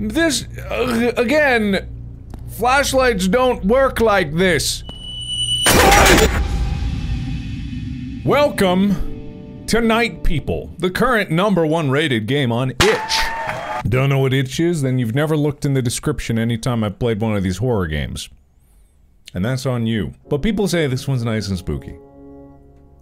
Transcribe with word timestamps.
This, 0.00 0.48
uh, 0.58 1.12
again, 1.16 1.88
flashlights 2.48 3.28
don't 3.28 3.64
work 3.64 4.00
like 4.00 4.34
this. 4.34 4.82
Welcome 8.24 9.64
to 9.68 9.80
Night 9.80 10.24
People, 10.24 10.74
the 10.78 10.90
current 10.90 11.30
number 11.30 11.64
one 11.64 11.92
rated 11.92 12.26
game 12.26 12.50
on 12.50 12.70
itch. 12.70 13.18
Don't 13.88 14.08
know 14.08 14.18
what 14.18 14.34
itch 14.34 14.58
is? 14.58 14.82
Then 14.82 14.98
you've 14.98 15.14
never 15.14 15.36
looked 15.36 15.64
in 15.64 15.74
the 15.74 15.82
description 15.82 16.40
anytime 16.40 16.82
I 16.82 16.88
played 16.88 17.20
one 17.20 17.36
of 17.36 17.44
these 17.44 17.58
horror 17.58 17.86
games. 17.86 18.28
And 19.32 19.44
that's 19.44 19.64
on 19.64 19.86
you. 19.86 20.14
But 20.28 20.42
people 20.42 20.66
say 20.66 20.88
this 20.88 21.06
one's 21.06 21.22
nice 21.22 21.46
and 21.46 21.56
spooky. 21.56 21.94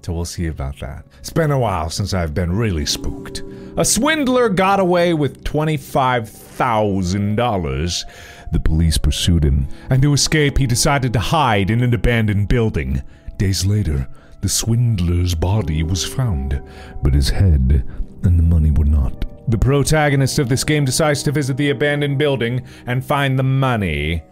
So 0.05 0.13
we'll 0.13 0.25
see 0.25 0.49
about 0.49 0.81
that. 0.81 1.05
It's 1.21 1.31
been 1.31 1.53
a 1.53 1.59
while 1.59 1.89
since 1.89 2.13
I've 2.13 2.35
been 2.35 2.57
really 2.57 2.85
spooked. 2.85 3.45
A 3.77 3.85
swindler 3.85 4.49
got 4.49 4.81
away 4.81 5.15
with 5.15 5.45
$25,000. 5.45 8.05
The 8.51 8.61
police 8.61 8.99
pursued 8.99 9.45
him, 9.45 9.69
and 9.91 10.03
to 10.03 10.13
escape, 10.13 10.59
he 10.59 10.67
decided 10.67 11.13
to 11.13 11.21
hide 11.21 11.71
in 11.71 11.83
an 11.83 11.95
abandoned 11.95 12.49
building. 12.49 13.01
Days 13.39 13.65
later, 13.65 14.09
the 14.41 14.49
swindler's 14.49 15.37
body 15.37 15.85
was 15.85 16.05
found, 16.05 16.61
but 17.03 17.15
his 17.15 17.31
head 17.31 17.85
and 18.25 18.39
the 18.39 18.43
money 18.43 18.73
were 18.73 18.85
not. 18.85 19.25
The 19.49 19.59
protagonist 19.59 20.41
of 20.41 20.49
this 20.49 20.65
game 20.65 20.85
decides 20.85 21.23
to 21.23 21.33
visit 21.33 21.57
the 21.57 21.71
abandoned 21.71 22.19
building 22.19 22.67
and 22.87 23.05
find 23.05 23.39
the 23.39 23.45
money. 23.45 24.25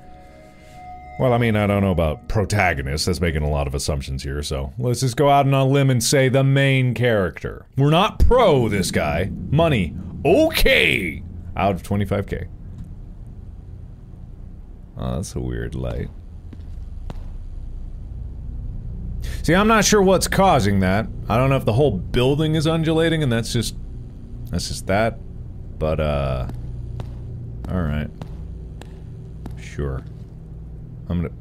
Well, 1.21 1.35
I 1.35 1.37
mean, 1.37 1.55
I 1.55 1.67
don't 1.67 1.83
know 1.83 1.91
about 1.91 2.31
protagonist. 2.31 3.05
That's 3.05 3.21
making 3.21 3.43
a 3.43 3.51
lot 3.51 3.67
of 3.67 3.75
assumptions 3.75 4.23
here, 4.23 4.43
so 4.43 4.73
let's 4.79 5.01
just 5.01 5.19
go 5.19 5.29
out 5.29 5.45
on 5.45 5.53
a 5.53 5.67
limb 5.67 5.91
and 5.91 6.03
say 6.03 6.31
the 6.31 6.43
main 6.43 6.95
character. 6.95 7.67
We're 7.77 7.91
not 7.91 8.21
pro 8.21 8.71
this 8.71 8.91
guy. 8.91 9.31
Money. 9.51 9.95
Okay! 10.25 11.23
Out 11.59 11.75
of 11.75 11.83
25k. 11.83 12.49
Oh, 14.97 15.17
that's 15.17 15.35
a 15.35 15.41
weird 15.41 15.75
light. 15.75 16.09
See, 19.43 19.55
I'm 19.55 19.69
not 19.69 19.85
sure 19.85 20.01
what's 20.01 20.27
causing 20.27 20.81
that. 20.81 21.07
I 21.29 21.37
don't 21.37 21.51
know 21.51 21.57
if 21.57 21.67
the 21.67 21.75
whole 21.75 21.99
building 21.99 22.55
is 22.55 22.67
undulating 22.67 23.23
and 23.23 23.31
that's 23.31 23.53
just... 23.53 23.77
That's 24.47 24.69
just 24.69 24.87
that. 24.87 25.19
But, 25.79 26.01
uh... 26.01 26.49
Alright. 27.71 28.09
Sure. 29.61 30.03
I'm 31.11 31.23
gonna... 31.23 31.35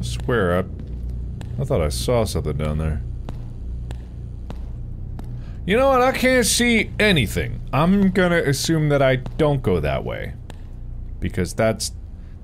Swear, 0.00 0.58
I... 0.58 0.64
I 1.60 1.64
thought 1.64 1.80
I 1.80 1.88
saw 1.88 2.24
something 2.24 2.56
down 2.56 2.78
there. 2.78 3.02
You 5.66 5.76
know 5.76 5.88
what? 5.88 6.00
I 6.00 6.12
can't 6.12 6.46
see 6.46 6.90
anything. 7.00 7.60
I'm 7.72 8.10
gonna 8.12 8.38
assume 8.38 8.88
that 8.90 9.02
I 9.02 9.16
don't 9.16 9.62
go 9.62 9.80
that 9.80 10.04
way. 10.04 10.34
Because 11.18 11.52
that's... 11.52 11.92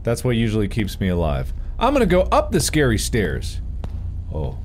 That's 0.03 0.25
what 0.25 0.37
usually 0.37 0.69
keeps 0.69 1.01
me 1.01 1.09
alive. 1.09 1.53
I'm 1.79 1.93
gonna 1.93 2.07
go 2.07 2.23
up 2.23 2.51
the 2.51 2.61
scary 2.61 2.99
stairs. 2.99 3.61
Oh. 4.35 4.59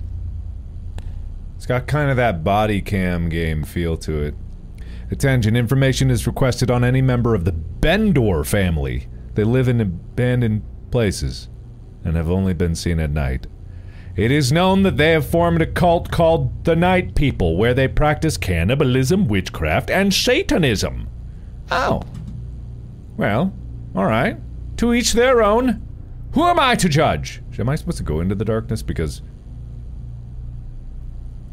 It's 1.56 1.68
got 1.68 1.86
kind 1.86 2.10
of 2.10 2.18
that 2.18 2.44
body 2.44 2.82
cam 2.82 3.30
game 3.30 3.64
feel 3.64 3.96
to 3.98 4.24
it. 4.24 4.36
Attention, 5.12 5.58
information 5.58 6.10
is 6.10 6.26
requested 6.26 6.72
on 6.72 6.86
any 6.86 7.02
member 7.02 7.36
of 7.36 7.44
the 7.44 7.52
Bendor 7.52 8.46
family. 8.46 9.08
They 9.36 9.44
live 9.44 9.68
in 9.68 9.82
abandoned 9.82 10.64
places 10.90 11.50
and 12.04 12.16
have 12.16 12.30
only 12.30 12.54
been 12.54 12.76
seen 12.76 13.00
at 13.00 13.12
night. 13.12 13.46
It 14.16 14.32
is 14.32 14.52
known 14.52 14.84
that 14.84 14.98
they 14.98 15.12
have 15.12 15.26
formed 15.26 15.62
a 15.62 15.66
cult 15.66 16.12
called 16.12 16.66
the 16.66 16.76
Night 16.76 17.16
People, 17.16 17.58
where 17.58 17.74
they 17.74 17.88
practice 17.88 18.38
cannibalism, 18.38 19.28
witchcraft, 19.28 19.90
and 19.90 20.14
Satanism. 20.14 21.08
Oh. 21.70 22.02
Well, 23.18 23.54
alright. 23.96 24.38
To 24.78 24.94
each 24.94 25.14
their 25.14 25.44
own. 25.44 25.86
Who 26.34 26.44
am 26.44 26.60
I 26.60 26.76
to 26.76 26.90
judge? 26.90 27.42
Am 27.60 27.70
I 27.70 27.76
supposed 27.76 27.98
to 27.98 28.04
go 28.04 28.22
into 28.22 28.36
the 28.36 28.46
darkness? 28.46 28.82
Because. 28.82 29.22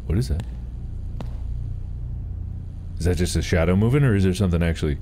What 0.05 0.17
is 0.17 0.29
that? 0.29 0.43
Is 2.99 3.05
that 3.05 3.15
just 3.15 3.35
a 3.37 3.41
shadow 3.41 3.77
moving, 3.77 4.03
or 4.03 4.13
is 4.13 4.25
there 4.25 4.33
something 4.33 4.61
actually? 4.61 4.97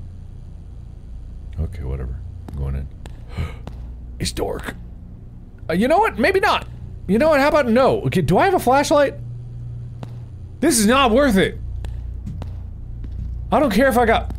Okay, 1.60 1.84
whatever. 1.84 2.20
I'm 2.50 2.58
going 2.58 2.76
in. 2.76 2.88
it's 4.20 4.32
dark. 4.32 4.76
Uh, 5.68 5.74
you 5.74 5.88
know 5.88 5.98
what? 5.98 6.20
Maybe 6.20 6.40
not. 6.40 6.68
You 7.08 7.18
know 7.18 7.30
what? 7.30 7.40
How 7.40 7.48
about 7.48 7.68
no? 7.68 8.02
Okay, 8.04 8.22
do 8.22 8.38
I 8.38 8.46
have 8.46 8.54
a 8.54 8.60
flashlight? 8.60 9.16
This 10.60 10.78
is 10.78 10.86
not 10.86 11.12
worth 11.12 11.38
it. 11.38 11.60
I 13.52 13.60
don't 13.60 13.72
care 13.72 13.88
if 13.88 13.98
I 13.98 14.06
got. 14.06 14.32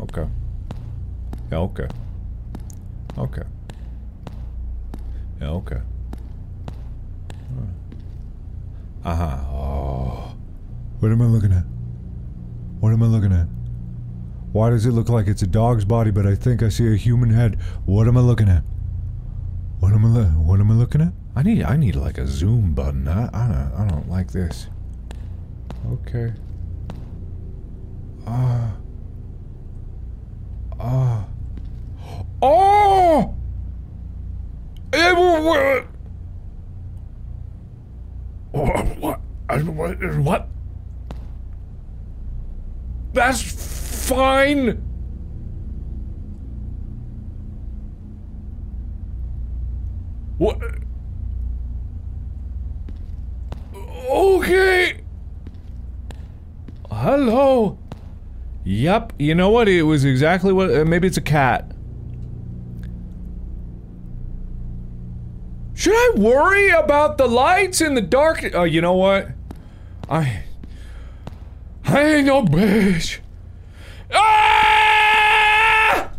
Okay. 0.00 0.28
Yeah, 1.50 1.58
okay. 1.58 1.88
Okay. 3.18 3.42
Okay. 5.42 5.80
Uh 9.04 9.16
huh. 9.16 9.36
Oh. 9.50 10.34
What 11.00 11.10
am 11.10 11.20
I 11.20 11.26
looking 11.26 11.52
at? 11.52 11.64
What 12.80 12.92
am 12.92 13.02
I 13.02 13.06
looking 13.06 13.32
at? 13.32 13.48
Why 14.52 14.70
does 14.70 14.86
it 14.86 14.92
look 14.92 15.08
like 15.08 15.26
it's 15.26 15.42
a 15.42 15.46
dog's 15.46 15.84
body, 15.84 16.10
but 16.10 16.26
I 16.26 16.34
think 16.34 16.62
I 16.62 16.68
see 16.68 16.92
a 16.92 16.96
human 16.96 17.30
head? 17.30 17.58
What 17.84 18.06
am 18.06 18.16
I 18.16 18.20
looking 18.20 18.48
at? 18.48 18.62
What 19.80 19.92
am 19.92 20.04
I 20.04 20.08
lo- 20.08 20.24
What 20.26 20.60
am 20.60 20.70
I 20.70 20.74
looking 20.74 21.00
at? 21.00 21.12
I 21.34 21.42
need 21.42 21.64
I 21.64 21.76
need 21.76 21.96
like 21.96 22.18
a 22.18 22.26
zoom 22.26 22.74
button. 22.74 23.08
I 23.08 23.24
I 23.32 23.48
don't, 23.48 23.72
I 23.80 23.88
don't 23.88 24.08
like 24.08 24.30
this. 24.30 24.68
Okay. 25.90 26.32
Ah. 28.26 28.72
Uh, 30.72 30.80
ah. 30.80 31.24
Uh. 31.24 32.22
Oh! 32.44 33.34
What? 34.92 35.86
What? 38.52 39.20
What? 40.18 40.48
That's 43.14 43.42
fine. 44.08 44.82
What? 50.38 50.60
Okay. 54.10 55.00
Hello. 56.90 57.78
Yep. 58.64 59.14
You 59.18 59.34
know 59.34 59.50
what? 59.50 59.68
It 59.68 59.82
was 59.82 60.04
exactly 60.04 60.52
what. 60.52 60.74
Uh, 60.74 60.84
maybe 60.84 61.06
it's 61.06 61.16
a 61.16 61.22
cat. 61.22 61.71
Should 65.82 65.94
I 65.96 66.12
worry 66.14 66.68
about 66.68 67.18
the 67.18 67.26
lights 67.26 67.80
in 67.80 67.94
the 67.94 68.00
dark? 68.00 68.48
Oh, 68.54 68.62
you 68.62 68.80
know 68.80 68.92
what? 68.92 69.30
I. 70.08 70.44
I 71.84 72.04
ain't 72.04 72.26
no 72.26 72.44
bitch. 72.44 73.18
Ah! 74.14 76.12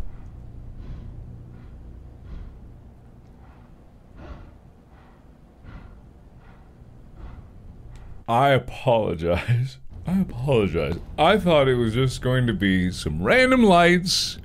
I 8.27 8.49
apologize. 8.49 9.77
I 10.05 10.19
apologize. 10.19 10.99
I 11.17 11.37
thought 11.37 11.69
it 11.69 11.75
was 11.75 11.93
just 11.93 12.21
going 12.21 12.47
to 12.47 12.53
be 12.53 12.91
some 12.91 13.23
random 13.23 13.63
lights 13.63 14.39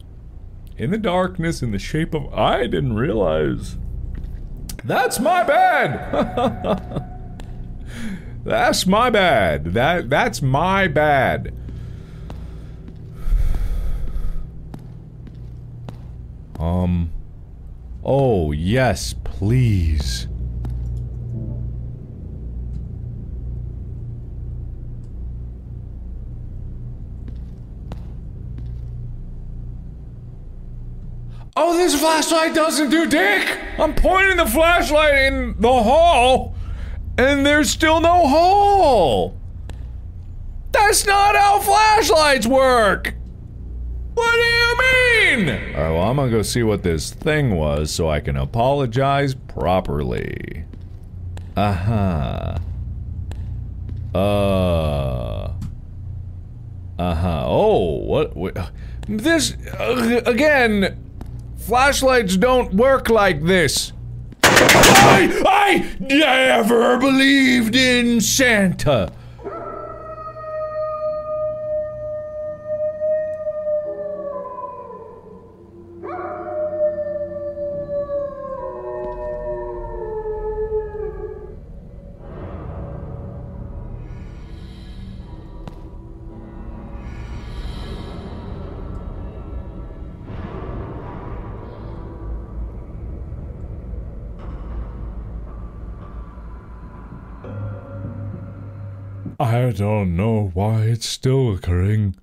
in 0.76 0.92
the 0.92 0.96
darkness 0.96 1.60
in 1.60 1.72
the 1.72 1.80
shape 1.80 2.14
of. 2.14 2.32
I 2.32 2.68
didn't 2.68 2.94
realize. 2.94 3.78
That's 4.88 5.20
my 5.20 5.44
bad. 5.44 7.04
that's 8.44 8.86
my 8.86 9.10
bad. 9.10 9.74
That 9.74 10.08
that's 10.08 10.40
my 10.40 10.88
bad. 10.88 11.52
Um 16.58 17.10
Oh, 18.02 18.52
yes, 18.52 19.14
please. 19.24 20.27
Oh, 31.60 31.76
this 31.76 31.98
flashlight 31.98 32.54
doesn't 32.54 32.90
do 32.90 33.04
dick! 33.08 33.58
I'm 33.80 33.92
pointing 33.92 34.36
the 34.36 34.46
flashlight 34.46 35.24
in 35.24 35.60
the 35.60 35.82
hall, 35.82 36.54
and 37.18 37.44
there's 37.44 37.68
still 37.68 38.00
no 38.00 38.28
hole! 38.28 39.36
That's 40.70 41.04
not 41.04 41.34
how 41.34 41.58
flashlights 41.58 42.46
work! 42.46 43.12
What 44.14 44.32
do 44.34 44.38
you 44.38 44.76
mean? 44.78 45.74
Alright, 45.74 45.94
well, 45.94 46.02
I'm 46.02 46.14
gonna 46.14 46.30
go 46.30 46.42
see 46.42 46.62
what 46.62 46.84
this 46.84 47.10
thing 47.12 47.56
was 47.56 47.90
so 47.90 48.08
I 48.08 48.20
can 48.20 48.36
apologize 48.36 49.34
properly. 49.34 50.64
Uh-huh. 51.56 52.58
Uh. 54.14 55.52
Uh-huh. 57.00 57.44
Oh, 57.48 57.96
what, 58.04 58.36
what 58.36 58.70
this 59.08 59.56
uh, 59.80 60.20
again 60.24 61.07
flashlights 61.68 62.38
don't 62.38 62.72
work 62.72 63.10
like 63.10 63.42
this. 63.42 63.92
I 64.42 65.42
I 65.46 65.96
never 66.00 66.96
believed 66.96 67.76
in 67.76 68.22
Santa. 68.22 69.12
I 99.48 99.70
don't 99.70 100.14
know 100.14 100.50
why 100.52 100.82
it's 100.82 101.06
still 101.06 101.54
occurring. 101.54 102.14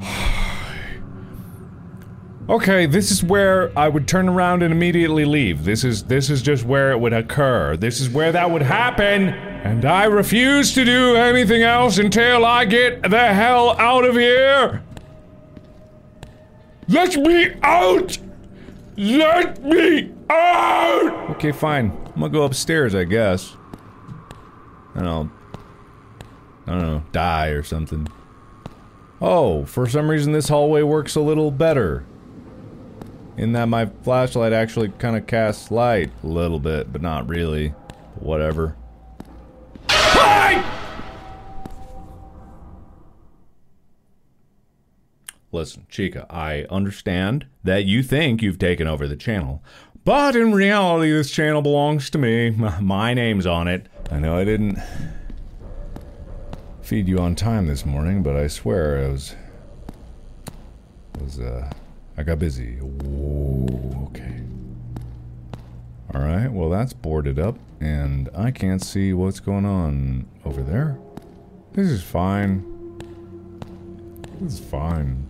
okay, 2.48 2.86
this 2.86 3.12
is 3.12 3.22
where 3.22 3.70
I 3.78 3.88
would 3.88 4.08
turn 4.08 4.28
around 4.28 4.64
and 4.64 4.72
immediately 4.72 5.24
leave. 5.24 5.64
This 5.64 5.84
is 5.84 6.02
this 6.02 6.30
is 6.30 6.42
just 6.42 6.64
where 6.64 6.90
it 6.90 6.98
would 6.98 7.12
occur. 7.12 7.76
This 7.76 8.00
is 8.00 8.10
where 8.10 8.32
that 8.32 8.50
would 8.50 8.62
happen. 8.62 9.28
And 9.28 9.84
I 9.84 10.06
refuse 10.06 10.74
to 10.74 10.84
do 10.84 11.14
anything 11.14 11.62
else 11.62 11.98
until 11.98 12.44
I 12.44 12.64
get 12.64 13.08
the 13.08 13.32
hell 13.32 13.78
out 13.78 14.04
of 14.04 14.16
here. 14.16 14.82
Let 16.88 17.16
me 17.18 17.52
out! 17.62 18.18
Let 18.96 19.62
me 19.62 20.12
out! 20.32 21.30
Okay, 21.30 21.52
fine. 21.52 21.90
I'm 22.06 22.20
gonna 22.20 22.28
go 22.30 22.44
upstairs, 22.44 22.94
I 22.94 23.04
guess. 23.04 23.56
And 24.94 25.06
I'll... 25.06 25.30
I 26.66 26.72
don't 26.72 26.82
know, 26.82 27.02
die 27.12 27.48
or 27.48 27.62
something. 27.62 28.06
Oh, 29.20 29.64
for 29.64 29.88
some 29.88 30.08
reason 30.10 30.32
this 30.32 30.48
hallway 30.48 30.82
works 30.82 31.16
a 31.16 31.20
little 31.20 31.50
better. 31.50 32.04
In 33.36 33.52
that 33.52 33.66
my 33.66 33.86
flashlight 33.86 34.52
actually 34.52 34.90
kind 34.98 35.16
of 35.16 35.26
casts 35.26 35.70
light 35.70 36.10
a 36.22 36.26
little 36.26 36.60
bit, 36.60 36.92
but 36.92 37.02
not 37.02 37.28
really. 37.28 37.70
Whatever. 38.16 38.76
Listen, 45.54 45.86
Chica, 45.90 46.26
I 46.30 46.64
understand 46.70 47.46
that 47.62 47.84
you 47.84 48.02
think 48.02 48.40
you've 48.40 48.58
taken 48.58 48.88
over 48.88 49.06
the 49.06 49.16
channel, 49.16 49.62
but 50.04 50.36
in 50.36 50.52
reality, 50.52 51.10
this 51.10 51.30
channel 51.30 51.62
belongs 51.62 52.10
to 52.10 52.18
me. 52.18 52.50
My 52.80 53.14
name's 53.14 53.46
on 53.46 53.68
it. 53.68 53.86
I 54.10 54.18
know 54.18 54.36
I 54.36 54.44
didn't 54.44 54.78
feed 56.82 57.08
you 57.08 57.18
on 57.18 57.34
time 57.34 57.66
this 57.66 57.86
morning, 57.86 58.22
but 58.22 58.36
I 58.36 58.46
swear 58.48 59.04
I 59.04 59.08
was. 59.08 59.34
was, 61.20 61.40
uh. 61.40 61.70
I 62.16 62.22
got 62.22 62.38
busy. 62.38 62.78
Okay. 62.80 64.42
Alright, 66.14 66.52
well, 66.52 66.68
that's 66.68 66.92
boarded 66.92 67.38
up, 67.38 67.56
and 67.80 68.28
I 68.34 68.50
can't 68.50 68.82
see 68.82 69.14
what's 69.14 69.40
going 69.40 69.64
on 69.64 70.28
over 70.44 70.62
there. 70.62 70.98
This 71.72 71.88
is 71.88 72.02
fine. 72.02 72.98
This 74.40 74.54
is 74.54 74.60
fine. 74.60 75.26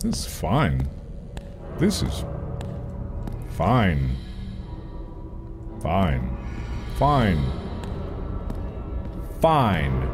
This 0.00 0.26
is 0.26 0.26
fine. 0.26 0.86
This 1.78 2.02
is 2.02 2.24
fine. 3.56 4.16
Fine. 5.80 6.36
Fine. 6.96 7.44
Fine. 9.40 10.08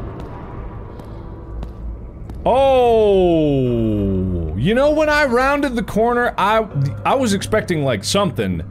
Oh, 2.45 4.55
you 4.55 4.73
know 4.73 4.91
when 4.91 5.09
I 5.09 5.25
rounded 5.25 5.75
the 5.75 5.83
corner, 5.83 6.33
I 6.37 6.59
I 7.05 7.15
was 7.15 7.33
expecting 7.33 7.83
like 7.83 8.03
something. 8.03 8.63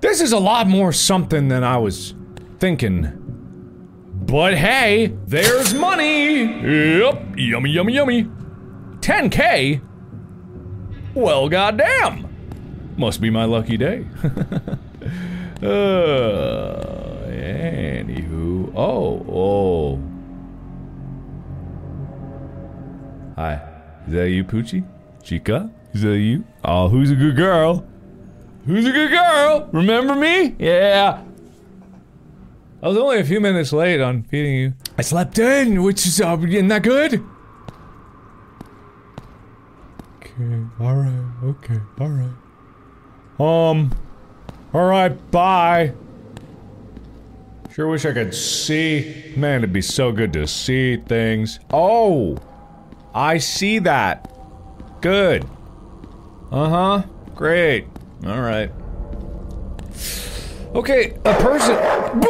This 0.00 0.20
is 0.20 0.32
a 0.32 0.38
lot 0.38 0.66
more 0.66 0.92
something 0.92 1.48
than 1.48 1.62
I 1.62 1.76
was 1.76 2.14
thinking. 2.58 3.12
But 4.14 4.54
hey, 4.54 5.14
there's 5.26 5.74
money. 5.74 6.98
Yep, 6.98 7.34
yummy, 7.36 7.70
yummy, 7.70 7.94
yummy. 7.94 8.24
10k? 9.00 9.80
Well, 11.14 11.48
goddamn! 11.48 12.27
Must 12.98 13.20
be 13.20 13.30
my 13.30 13.44
lucky 13.44 13.76
day. 13.76 14.04
uh, 15.62 15.68
anywho. 17.30 18.72
Oh, 18.74 19.24
oh. 19.30 20.00
Hi. 23.36 23.62
Is 24.08 24.12
that 24.14 24.30
you, 24.30 24.42
Poochie? 24.42 24.84
Chica? 25.22 25.70
Is 25.94 26.02
that 26.02 26.18
you? 26.18 26.44
Oh, 26.64 26.88
who's 26.88 27.12
a 27.12 27.14
good 27.14 27.36
girl? 27.36 27.86
Who's 28.66 28.84
a 28.84 28.90
good 28.90 29.12
girl? 29.12 29.68
Remember 29.72 30.16
me? 30.16 30.56
Yeah. 30.58 31.22
I 32.82 32.88
was 32.88 32.96
only 32.96 33.20
a 33.20 33.24
few 33.24 33.40
minutes 33.40 33.72
late 33.72 34.00
on 34.00 34.24
feeding 34.24 34.54
you. 34.56 34.74
I 34.98 35.02
slept 35.02 35.38
in, 35.38 35.84
which 35.84 36.04
is, 36.04 36.20
uh, 36.20 36.36
isn't 36.36 36.66
that 36.66 36.82
good? 36.82 37.24
Okay, 40.16 40.64
alright, 40.80 41.44
okay, 41.44 41.78
alright. 42.00 42.47
Um, 43.38 43.96
alright, 44.74 45.30
bye. 45.30 45.92
Sure 47.72 47.86
wish 47.86 48.04
I 48.04 48.12
could 48.12 48.34
see. 48.34 49.32
Man, 49.36 49.58
it'd 49.60 49.72
be 49.72 49.82
so 49.82 50.10
good 50.10 50.32
to 50.32 50.46
see 50.46 50.96
things. 50.96 51.60
Oh! 51.72 52.38
I 53.14 53.38
see 53.38 53.78
that. 53.80 54.32
Good. 55.00 55.44
Uh-huh. 56.50 57.02
Great. 57.36 57.86
Alright. 58.26 58.72
Okay, 60.74 61.16
a 61.24 61.34
person- 61.34 61.76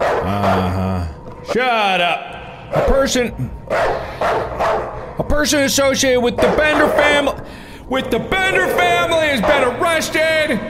Uh-huh. 0.00 1.06
Shut 1.52 2.00
up. 2.00 2.74
A 2.74 2.82
person... 3.08 3.50
A 3.70 5.24
person 5.26 5.60
associated 5.62 6.20
with 6.20 6.36
the 6.36 6.54
Bender 6.56 6.88
family... 6.88 7.40
With 7.88 8.10
the 8.10 8.18
Bender 8.18 8.66
family 8.76 9.28
has 9.28 9.40
been 9.40 9.64
arrested. 9.64 10.60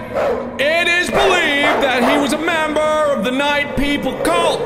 It 0.60 0.86
is 0.86 1.10
believed 1.10 1.82
that 1.82 2.08
he 2.08 2.16
was 2.16 2.32
a 2.32 2.38
member 2.38 2.80
of 2.80 3.24
the 3.24 3.32
Night 3.32 3.76
People 3.76 4.12
cult. 4.22 4.60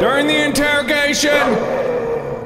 During 0.00 0.26
the 0.26 0.44
interrogation, 0.44 1.30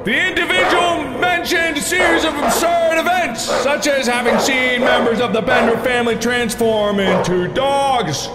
the 0.05 0.29
individual 0.29 1.19
mentioned 1.19 1.79
a 1.79 1.81
series 1.81 2.27
of 2.27 2.35
absurd 2.35 3.01
events, 3.01 3.45
such 3.45 3.87
as 3.87 4.07
having 4.07 4.39
seen 4.39 4.81
members 4.81 5.19
of 5.19 5.33
the 5.33 5.41
Bender 5.41 5.79
family 5.83 6.17
transform 6.17 7.01
into 7.01 7.49
dogs. 7.55 8.27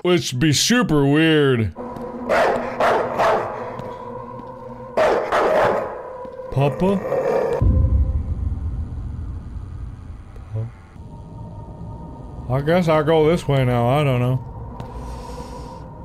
Which 0.00 0.32
would 0.32 0.40
be 0.40 0.54
super 0.54 1.04
weird. 1.04 1.74
Papa? 6.70 6.98
I 12.48 12.60
guess 12.62 12.88
I'll 12.88 13.04
go 13.04 13.28
this 13.28 13.46
way 13.46 13.64
now, 13.66 13.86
I 13.88 14.02
don't 14.04 14.20
know. 14.20 14.40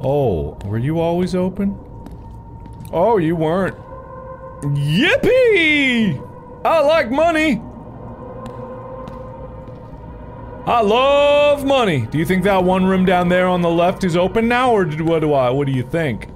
Oh, 0.04 0.58
were 0.66 0.78
you 0.78 1.00
always 1.00 1.34
open? 1.34 1.78
Oh, 2.92 3.18
you 3.18 3.38
weren't. 3.38 3.78
Yippee! 4.62 6.26
I 6.66 6.80
like 6.80 7.10
money! 7.10 7.62
I 10.66 10.82
love 10.82 11.66
money! 11.66 12.06
Do 12.08 12.18
you 12.18 12.26
think 12.26 12.44
that 12.44 12.66
one 12.66 12.86
room 12.86 13.06
down 13.06 13.30
there 13.30 13.48
on 13.48 13.62
the 13.62 13.70
left 13.70 14.04
is 14.04 14.18
open 14.18 14.50
now, 14.50 14.72
or 14.72 14.86
what 14.86 15.20
do 15.20 15.34
I, 15.34 15.50
what 15.52 15.68
do 15.68 15.74
you 15.74 15.84
think? 15.84 16.28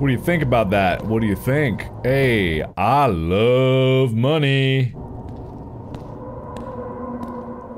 What 0.00 0.06
do 0.06 0.14
you 0.14 0.18
think 0.18 0.42
about 0.42 0.70
that? 0.70 1.04
What 1.04 1.20
do 1.20 1.26
you 1.26 1.36
think? 1.36 1.86
Hey, 2.02 2.62
I 2.62 3.04
love 3.04 4.14
money. 4.14 4.94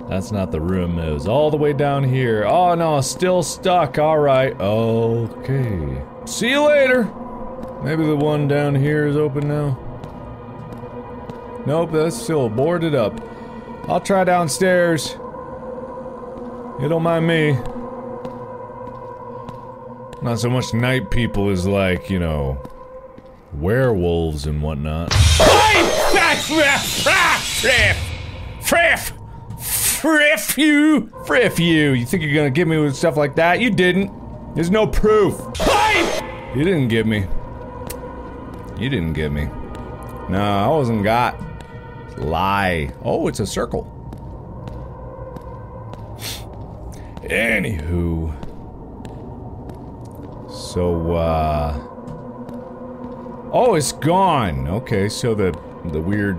That's 0.09 0.31
not 0.31 0.53
the 0.53 0.61
room. 0.61 1.01
It 1.01 1.13
was 1.13 1.27
all 1.27 1.51
the 1.51 1.57
way 1.57 1.73
down 1.73 2.05
here. 2.05 2.45
Oh 2.45 2.77
no, 2.77 3.01
still 3.01 3.43
stuck. 3.43 3.99
Alright. 3.99 4.55
Okay. 4.61 6.01
See 6.25 6.51
you 6.51 6.65
later. 6.65 7.13
Maybe 7.83 8.07
the 8.07 8.15
one 8.15 8.47
down 8.47 8.77
here 8.77 9.09
is 9.09 9.17
open 9.17 9.49
now. 9.49 9.77
Nope, 11.67 11.91
that's 11.91 12.15
still 12.15 12.49
boarded 12.49 12.95
up. 12.95 13.21
I'll 13.89 13.99
try 13.99 14.23
downstairs. 14.23 15.17
You 16.81 16.89
don't 16.89 17.03
mind 17.03 17.27
me. 17.27 17.59
Not 20.23 20.39
so 20.39 20.49
much 20.49 20.73
night 20.73 21.11
people 21.11 21.49
as 21.51 21.67
like, 21.67 22.09
you 22.09 22.21
know, 22.21 22.63
werewolves 23.55 24.47
and 24.47 24.63
whatnot. 24.63 25.11
Frif! 25.11 25.83
Friff! 28.61 29.13
Friff 29.59 30.57
you! 30.57 31.11
Friff 31.27 31.59
you! 31.59 31.93
You 31.93 32.07
think 32.07 32.23
you're 32.23 32.35
gonna 32.35 32.51
get 32.51 32.69
me 32.69 32.79
with 32.79 32.95
stuff 32.95 33.17
like 33.17 33.35
that? 33.37 33.61
You 33.61 33.71
didn't. 33.71 34.11
There's 34.55 34.71
no 34.71 34.87
proof. 34.87 35.41
You 36.55 36.65
didn't 36.65 36.89
get 36.89 37.07
me. 37.07 37.27
You 38.79 38.89
didn't 38.89 39.15
get 39.15 39.33
me. 39.33 39.47
No, 40.29 40.41
I 40.41 40.69
wasn't 40.69 41.03
got. 41.03 41.41
Lie. 42.19 42.93
Oh, 43.03 43.27
it's 43.27 43.41
a 43.41 43.47
circle. 43.47 43.89
Anywho. 47.23 48.42
So, 50.73 51.13
uh... 51.17 51.79
Oh, 53.53 53.75
it's 53.75 53.93
gone! 53.93 54.67
Okay, 54.69 55.11
so 55.11 55.35
the, 55.35 55.53
the 55.85 56.01
weird 56.01 56.39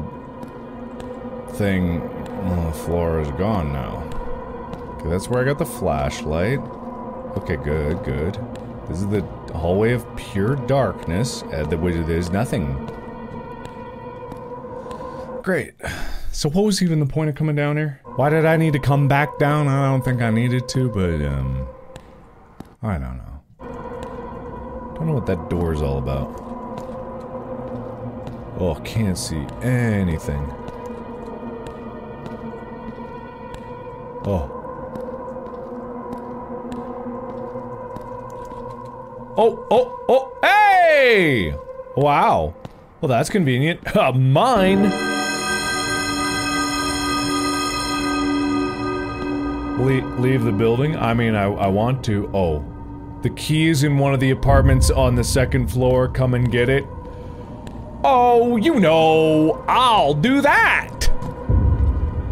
thing 1.51 2.01
on 2.01 2.65
the 2.65 2.71
floor 2.71 3.19
is 3.19 3.29
gone 3.33 3.71
now. 3.71 4.01
Okay, 4.95 5.09
that's 5.11 5.29
where 5.29 5.43
I 5.43 5.45
got 5.45 5.59
the 5.59 5.67
flashlight. 5.67 6.57
Okay, 7.37 7.57
good, 7.57 8.03
good. 8.03 8.39
This 8.87 9.01
is 9.01 9.07
the 9.09 9.21
hallway 9.53 9.93
of 9.93 10.03
pure 10.15 10.55
darkness, 10.55 11.43
at 11.51 11.69
the 11.69 11.77
which 11.77 12.03
there's 12.07 12.31
nothing. 12.31 12.73
Great. 15.43 15.75
So 16.31 16.49
what 16.49 16.65
was 16.65 16.81
even 16.81 16.99
the 16.99 17.05
point 17.05 17.29
of 17.29 17.35
coming 17.35 17.55
down 17.55 17.77
here? 17.77 18.01
Why 18.15 18.31
did 18.31 18.47
I 18.47 18.57
need 18.57 18.73
to 18.73 18.79
come 18.79 19.07
back 19.07 19.37
down? 19.37 19.67
I 19.67 19.91
don't 19.91 20.03
think 20.03 20.23
I 20.23 20.31
needed 20.31 20.67
to, 20.69 20.89
but, 20.89 21.23
um... 21.23 21.67
I 22.81 22.93
don't 22.93 23.17
know. 23.17 23.32
Don't 24.95 25.07
know 25.07 25.13
what 25.13 25.25
that 25.25 25.49
door 25.49 25.73
is 25.73 25.81
all 25.81 25.97
about. 25.97 26.27
Oh, 28.59 28.75
can't 28.85 29.17
see 29.17 29.45
anything. 29.61 30.45
Oh. 34.25 34.59
Oh, 39.35 39.67
oh, 39.71 40.05
oh, 40.07 40.37
hey! 40.43 41.55
Wow. 41.97 42.53
Well, 43.01 43.09
that's 43.09 43.29
convenient. 43.29 43.81
Mine! 44.15 44.83
Le 49.79 50.01
leave 50.21 50.43
the 50.43 50.51
building? 50.51 50.95
I 50.95 51.13
mean, 51.13 51.35
I, 51.35 51.45
I 51.45 51.67
want 51.67 52.05
to. 52.05 52.29
Oh. 52.33 52.72
The 53.23 53.29
key 53.29 53.69
is 53.69 53.83
in 53.83 53.97
one 53.97 54.13
of 54.13 54.19
the 54.19 54.31
apartments 54.31 54.91
on 54.91 55.15
the 55.15 55.23
second 55.23 55.71
floor. 55.71 56.09
Come 56.09 56.33
and 56.33 56.51
get 56.51 56.67
it. 56.67 56.85
Oh, 58.03 58.57
you 58.57 58.81
know, 58.81 59.63
I'll 59.65 60.13
do 60.13 60.41
that! 60.41 61.09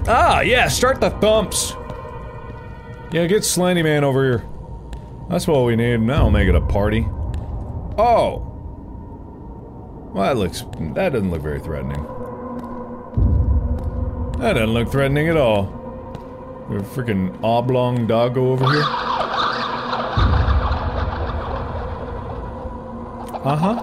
Ah, 0.05 0.41
yeah, 0.41 0.67
start 0.67 0.99
the 0.99 1.09
thumps. 1.09 1.73
Yeah, 3.13 3.25
get 3.25 3.43
Slendy 3.43 3.83
Man 3.83 4.03
over 4.03 4.23
here. 4.23 4.45
That's 5.29 5.47
what 5.47 5.63
we 5.63 5.77
need. 5.77 6.05
That'll 6.09 6.29
make 6.29 6.49
it 6.49 6.55
a 6.55 6.61
party. 6.61 7.07
Oh. 7.97 8.47
Well, 10.13 10.25
that 10.25 10.35
looks... 10.35 10.65
That 10.93 11.13
doesn't 11.13 11.31
look 11.31 11.41
very 11.41 11.61
threatening. 11.61 12.03
That 14.39 14.53
doesn't 14.53 14.73
look 14.73 14.91
threatening 14.91 15.29
at 15.29 15.37
all. 15.37 15.67
We 16.67 16.75
have 16.75 16.85
a 16.85 17.01
freaking 17.01 17.41
oblong 17.41 18.07
doggo 18.07 18.51
over 18.51 18.65
here. 18.69 19.10
Uh-huh. 23.43 23.73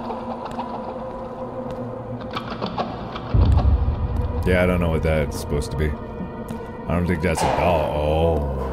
Yeah, 4.46 4.62
I 4.62 4.66
don't 4.66 4.80
know 4.80 4.90
what 4.90 5.02
that's 5.02 5.38
supposed 5.38 5.72
to 5.72 5.76
be. 5.76 5.90
I 5.90 6.94
don't 6.94 7.06
think 7.06 7.20
that's 7.22 7.42
a 7.42 7.56
doll. 7.56 7.92
Oh. 7.94 8.68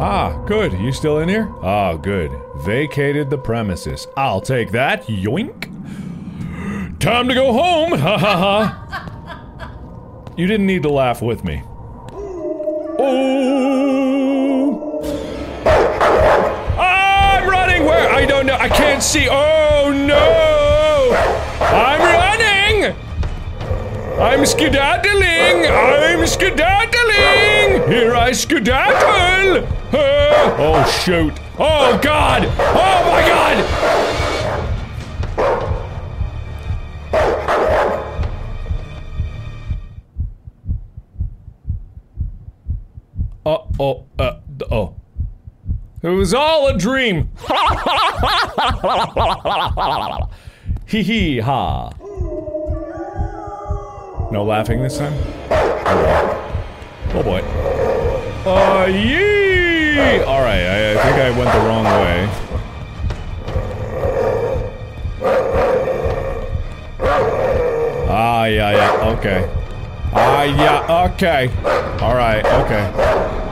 Ah, 0.00 0.42
good. 0.46 0.72
You 0.72 0.90
still 0.90 1.18
in 1.18 1.28
here? 1.28 1.48
Ah, 1.62 1.96
good. 1.96 2.32
Vacated 2.56 3.30
the 3.30 3.38
premises. 3.38 4.08
I'll 4.16 4.40
take 4.40 4.72
that. 4.72 5.04
Yoink. 5.06 5.70
Time 6.98 7.28
to 7.28 7.34
go 7.34 7.52
home. 7.52 7.92
Ha 7.98 8.18
ha 8.18 8.36
ha. 8.36 8.80
You 10.36 10.46
didn't 10.46 10.66
need 10.66 10.82
to 10.82 10.90
laugh 10.90 11.22
with 11.22 11.44
me. 11.44 11.62
Oh. 12.98 13.53
I 18.64 18.68
can't 18.70 19.02
see. 19.02 19.28
Oh 19.30 19.92
no. 19.92 21.12
I'm 21.60 22.00
running. 22.00 22.96
I'm 24.18 24.46
skedaddling. 24.46 25.66
I'm 25.70 26.26
skedaddling. 26.26 27.86
Here 27.92 28.14
I 28.14 28.32
skedaddle. 28.32 29.68
Ah, 29.92 30.56
oh 30.58 30.82
shoot. 31.04 31.34
Oh 31.58 31.98
god. 32.02 32.46
Oh 32.58 33.04
my 33.12 33.20
god. 33.28 33.56
Uh 43.44 43.58
oh, 43.78 44.06
uh, 44.18 44.36
oh. 44.70 44.93
It 46.04 46.10
was 46.10 46.34
all 46.34 46.68
a 46.68 46.76
dream. 46.76 47.30
Hee 50.86 51.02
hee 51.02 51.38
ha. 51.40 51.88
No 54.30 54.44
laughing 54.46 54.82
this 54.82 54.98
time? 54.98 55.14
Oh 57.08 57.22
boy. 57.24 57.40
Oh 58.44 58.84
yee! 58.84 60.20
Alright, 60.24 60.66
I, 60.66 60.92
I 60.92 60.96
think 61.04 61.16
I 61.16 61.30
went 61.38 61.50
the 61.50 61.60
wrong 61.60 61.84
way. 61.86 62.28
Ah, 68.10 68.44
yeah, 68.44 68.72
yeah, 68.72 69.16
okay. 69.16 69.48
Ah, 70.12 70.42
yeah, 70.42 71.06
okay. 71.06 71.48
Alright, 72.02 72.44
okay. 72.44 73.43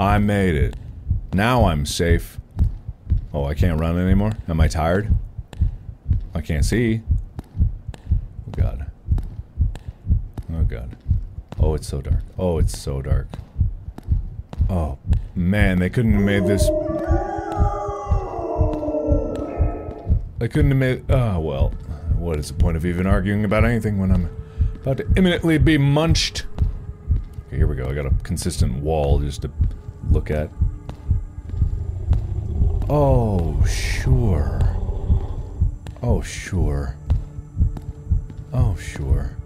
I 0.00 0.16
made 0.16 0.54
it. 0.54 0.76
Now 1.34 1.66
I'm 1.66 1.84
safe. 1.84 2.40
Oh, 3.34 3.44
I 3.44 3.52
can't 3.52 3.78
run 3.78 3.98
anymore? 3.98 4.32
Am 4.48 4.58
I 4.58 4.66
tired? 4.66 5.12
I 6.34 6.40
can't 6.40 6.64
see. 6.64 7.02
Oh 8.48 8.50
god. 8.52 8.90
Oh 10.54 10.62
god. 10.62 10.96
Oh, 11.58 11.74
it's 11.74 11.86
so 11.86 12.00
dark. 12.00 12.22
Oh, 12.38 12.56
it's 12.56 12.78
so 12.78 13.02
dark. 13.02 13.28
Oh, 14.70 14.96
man, 15.34 15.78
they 15.78 15.90
couldn't 15.90 16.14
have 16.14 16.22
made 16.22 16.46
this... 16.46 16.66
They 20.38 20.48
couldn't 20.48 20.70
have 20.70 20.78
made... 20.78 21.04
Oh, 21.10 21.40
well. 21.40 21.74
What 22.16 22.38
is 22.38 22.48
the 22.48 22.54
point 22.54 22.78
of 22.78 22.86
even 22.86 23.06
arguing 23.06 23.44
about 23.44 23.66
anything 23.66 23.98
when 23.98 24.12
I'm 24.12 24.34
about 24.76 24.96
to 24.96 25.06
imminently 25.14 25.58
be 25.58 25.76
munched? 25.76 26.46
Okay, 27.48 27.58
here 27.58 27.66
we 27.66 27.76
go. 27.76 27.86
I 27.86 27.92
got 27.92 28.06
a 28.06 28.14
consistent 28.22 28.82
wall 28.82 29.18
just 29.18 29.42
to 29.42 29.50
look 30.10 30.30
at. 30.30 30.50
Oh, 32.88 33.64
sure. 33.66 34.60
Oh, 36.02 36.22
sure. 36.22 36.96
Oh, 38.52 38.74
sure. 38.76 39.36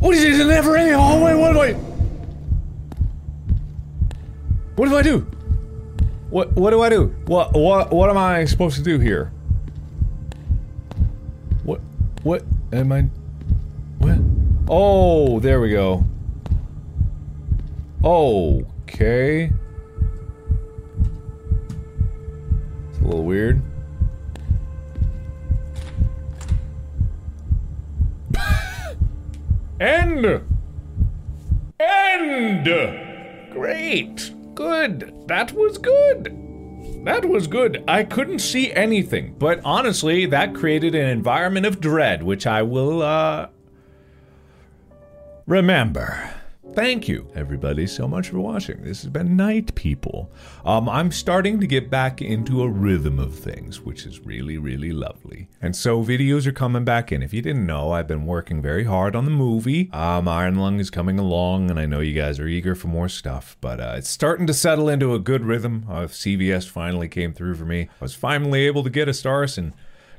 What 0.00 0.14
is 0.14 0.40
it? 0.40 0.44
a 0.44 0.48
never 0.48 0.76
ending 0.76 0.94
hallway? 0.94 1.34
What 1.34 1.52
do 1.52 1.60
I... 1.60 1.72
What 4.76 4.88
do 4.88 4.96
I 4.96 5.02
do? 5.02 5.20
What, 6.30 6.52
what 6.52 6.70
do 6.70 6.80
I 6.80 6.88
do? 6.88 7.14
What, 7.26 7.54
what, 7.54 7.92
what 7.92 8.08
am 8.08 8.16
I 8.16 8.44
supposed 8.44 8.76
to 8.76 8.82
do 8.82 8.98
here? 8.98 9.32
What, 12.22 12.44
am 12.70 12.92
I... 12.92 13.02
What? 13.98 14.18
Oh, 14.68 15.40
there 15.40 15.60
we 15.60 15.70
go. 15.70 16.04
Okay. 18.04 19.50
It's 22.90 22.98
a 22.98 23.04
little 23.04 23.24
weird. 23.24 23.62
End! 29.80 30.42
End! 31.80 32.64
Great! 33.50 34.34
Good! 34.54 35.14
That 35.26 35.52
was 35.52 35.78
good! 35.78 36.49
That 37.04 37.24
was 37.24 37.46
good. 37.46 37.82
I 37.88 38.04
couldn't 38.04 38.40
see 38.40 38.72
anything, 38.72 39.34
but 39.38 39.60
honestly, 39.64 40.26
that 40.26 40.54
created 40.54 40.94
an 40.94 41.08
environment 41.08 41.66
of 41.66 41.80
dread, 41.80 42.22
which 42.22 42.46
I 42.46 42.62
will, 42.62 43.02
uh. 43.02 43.48
remember. 45.46 46.39
Thank 46.72 47.08
you, 47.08 47.26
everybody, 47.34 47.88
so 47.88 48.06
much 48.06 48.28
for 48.28 48.38
watching. 48.38 48.84
This 48.84 49.02
has 49.02 49.10
been 49.10 49.36
Night 49.36 49.74
People. 49.74 50.30
Um, 50.64 50.88
I'm 50.88 51.10
starting 51.10 51.58
to 51.58 51.66
get 51.66 51.90
back 51.90 52.22
into 52.22 52.62
a 52.62 52.68
rhythm 52.68 53.18
of 53.18 53.34
things, 53.34 53.80
which 53.80 54.06
is 54.06 54.20
really, 54.20 54.56
really 54.56 54.92
lovely. 54.92 55.48
And 55.60 55.74
so 55.74 56.04
videos 56.04 56.46
are 56.46 56.52
coming 56.52 56.84
back 56.84 57.10
in. 57.10 57.24
If 57.24 57.34
you 57.34 57.42
didn't 57.42 57.66
know, 57.66 57.90
I've 57.90 58.06
been 58.06 58.24
working 58.24 58.62
very 58.62 58.84
hard 58.84 59.16
on 59.16 59.24
the 59.24 59.32
movie. 59.32 59.90
Um, 59.92 60.28
Iron 60.28 60.54
Lung 60.54 60.78
is 60.78 60.90
coming 60.90 61.18
along, 61.18 61.70
and 61.70 61.80
I 61.80 61.86
know 61.86 61.98
you 61.98 62.14
guys 62.14 62.38
are 62.38 62.46
eager 62.46 62.76
for 62.76 62.86
more 62.86 63.08
stuff, 63.08 63.56
but 63.60 63.80
uh, 63.80 63.94
it's 63.96 64.08
starting 64.08 64.46
to 64.46 64.54
settle 64.54 64.88
into 64.88 65.12
a 65.12 65.18
good 65.18 65.44
rhythm. 65.44 65.86
Uh, 65.88 66.02
CVS 66.02 66.68
finally 66.68 67.08
came 67.08 67.32
through 67.32 67.56
for 67.56 67.64
me. 67.64 67.88
I 68.00 68.04
was 68.04 68.14
finally 68.14 68.64
able 68.66 68.84
to 68.84 68.90
get 68.90 69.08
a 69.08 69.12
Starus 69.12 69.58
and 69.58 69.72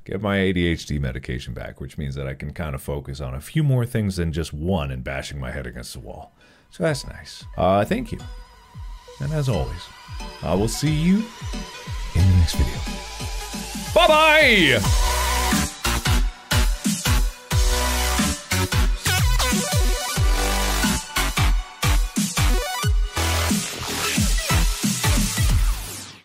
get 0.06 0.22
my 0.22 0.38
ADHD 0.38 1.00
medication 1.00 1.54
back, 1.54 1.80
which 1.80 1.98
means 1.98 2.16
that 2.16 2.28
I 2.28 2.34
can 2.34 2.54
kind 2.54 2.76
of 2.76 2.82
focus 2.82 3.22
on 3.22 3.34
a 3.34 3.42
few 3.42 3.64
more 3.64 3.86
things 3.86 4.16
than 4.16 4.32
just 4.32 4.54
one 4.54 4.92
and 4.92 5.04
bashing 5.04 5.40
my 5.40 5.52
head 5.52 5.68
against 5.68 5.94
the 5.94 6.00
wall. 6.00 6.34
So 6.70 6.84
that's 6.84 7.06
nice. 7.06 7.44
Uh, 7.58 7.86
thank 7.86 8.12
you. 8.12 8.20
And 9.20 9.32
as 9.34 9.50
always, 9.50 9.82
I 10.42 10.56
will 10.56 10.68
see 10.68 10.94
you 10.94 11.18
in 12.16 12.22
the 12.22 12.38
next 12.38 12.56
video. 12.56 12.80
Bye 13.94 14.08
bye! 14.08 15.21